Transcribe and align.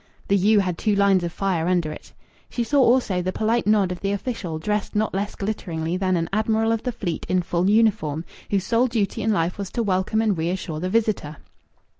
The 0.29 0.35
"you" 0.35 0.61
had 0.61 0.79
two 0.79 0.95
lines 0.95 1.23
of 1.23 1.31
fire 1.31 1.67
under 1.67 1.91
it. 1.91 2.11
She 2.49 2.63
saw, 2.63 2.79
also, 2.81 3.21
the 3.21 3.31
polite 3.31 3.67
nod 3.67 3.91
of 3.91 3.99
the 3.99 4.11
official, 4.13 4.57
dressed 4.57 4.95
not 4.95 5.13
less 5.13 5.35
glitteringly 5.35 5.95
than 5.95 6.17
an 6.17 6.27
Admiral 6.33 6.71
of 6.71 6.81
the 6.81 6.91
Fleet 6.91 7.23
in 7.29 7.43
full 7.43 7.69
uniform, 7.69 8.25
whose 8.49 8.63
sole 8.65 8.87
duty 8.87 9.21
in 9.21 9.31
life 9.31 9.59
was 9.59 9.69
to 9.73 9.83
welcome 9.83 10.19
and 10.19 10.35
reassure 10.39 10.79
the 10.79 10.89
visitor. 10.89 11.37